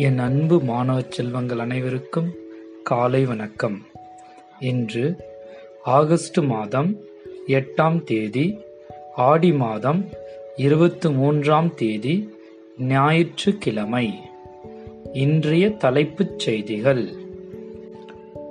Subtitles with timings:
[0.00, 2.34] என் அன்பு மாணவச் செல்வங்கள் அனைவருக்கும்
[2.82, 3.82] காலை வணக்கம்.
[4.58, 5.16] இன்று
[5.84, 6.96] ஆகஸ்ட் மாதம்
[7.46, 8.58] எட்டாம் தேதி
[9.14, 10.08] ஆடி மாதம்
[10.56, 12.28] இருபத்து மூன்றாம் தேதி
[12.78, 14.14] ஞாயிற்றுக்கிழமை.
[15.12, 17.08] இன்றைய தலைப்புச் செய்திகள்.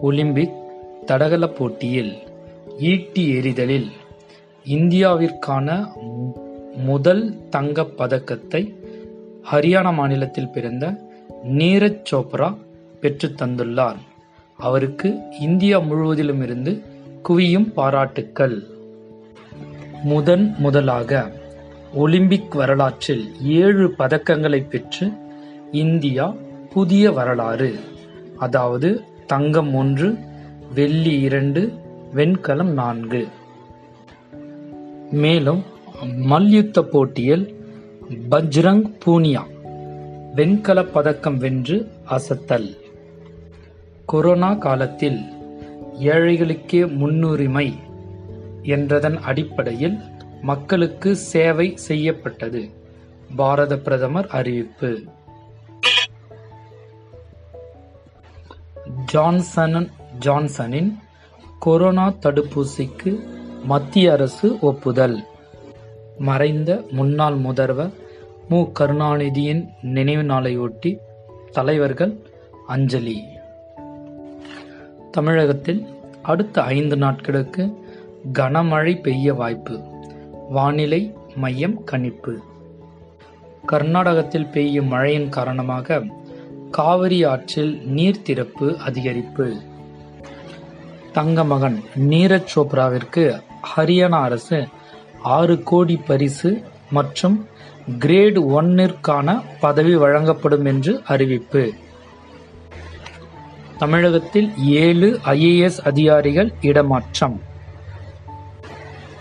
[0.00, 0.56] ஒலிம்பிக்
[1.06, 2.16] தடகள போட்டியில்
[2.78, 3.90] ஈட்டி எறிதலில்
[4.64, 5.86] இந்தியாவிற்கான
[6.76, 8.74] முதல் தங்கப் பதக்கத்தை
[9.52, 11.10] ஹரியானா மாநிலத்தில் பிறந்த
[11.44, 12.56] நீரஜ் சோப்ரா
[13.00, 14.00] பெற்று தந்துள்ளார்.
[14.56, 16.82] அவருக்கு இந்தியா முழுவதிலும் இருந்து
[17.28, 18.66] குவியும் பாராட்டுக்கள்.
[20.02, 21.32] முதன் முதலாக
[21.94, 25.12] ஒலிம்பிக் வரலாற்றில் ஏழு பதக்கங்களை பெற்று
[25.72, 26.34] இந்தியா
[26.72, 27.78] புதிய வரலாறு
[28.38, 30.16] அதாவது தங்கம் ஒன்று
[30.74, 31.72] வெள்ளி இரண்டு
[32.14, 33.28] வெண்கலம் நான்கு.
[35.10, 35.62] மேலும்
[36.16, 37.44] மல்யுத்த போட்டியில்
[38.30, 39.42] பஜ்ரங் பூனியா
[40.36, 42.76] வெண்கலப் பதக்கம் வென்று அசத்தல்.
[44.06, 45.20] கொரோனா காலத்தில்
[46.00, 47.74] ஏழைகளுக்கே முன்னுரிமை
[48.62, 49.98] என்றதன் அடிப்படையில்
[50.42, 52.70] மக்களுக்கு சேவை செய்யப்பட்டது.
[53.36, 55.02] பாரத பிரதமர் அறிவிப்பு.
[59.06, 60.98] ஜான்சன் ஜான்சனின்
[61.58, 63.18] கொரோனா தடுப்பூசிக்கு
[63.64, 65.24] மத்திய அரசு ஒப்புதல்.
[66.18, 68.00] மறைந்த முன்னாள் முதல்வர்
[68.48, 68.66] மு.
[68.80, 70.96] கருணாநிதியின் நினைவு நாளையொட்டி
[71.52, 72.16] தலைவர்கள்
[72.66, 73.22] அஞ்சலி.
[75.10, 75.86] தமிழகத்தில்
[76.22, 77.84] அடுத்த ஐந்து நாட்களுக்கு
[78.32, 79.80] கனமழை பெய்ய வாய்ப்பு.
[80.50, 82.38] வானிலை மையம் கணிப்பு.
[83.66, 86.04] கர்நாடகத்தில் பெய்யும் மழையின் காரணமாக
[86.70, 89.60] காவிரி ஆற்றில் நீர் திறப்பு அதிகரிப்பு.
[91.12, 93.40] தங்கமகன் நீரஜ் சோப்ராவிற்கு
[93.76, 94.66] ஹரியானா அரசு
[95.22, 96.62] ஆறு கோடி பரிசு
[96.92, 97.36] மற்றும்
[97.98, 101.72] கிரேட் ஒன்னிற்கான பதவி வழங்கப்படும் என்று அறிவிப்பு.
[103.78, 104.48] தமிழகத்தில்
[104.80, 107.40] ஏழு ஐஏஎஸ் அதிகாரிகள் இடமாற்றம்.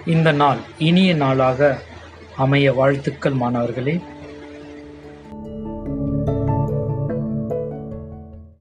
[0.06, 1.80] இந்த நாள் இனிய நாளாக
[2.38, 3.96] அமைய வாழ்த்துக்கள் மாணவர்களே.